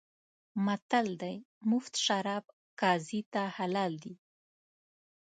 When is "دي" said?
4.03-4.13